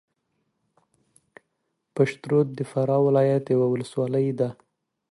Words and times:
پشترود 1.95 2.47
د 2.57 2.59
فراه 2.71 3.01
ولایت 3.07 3.43
یوه 3.53 3.67
ولسوالۍ 3.69 4.27
ده 4.39 4.49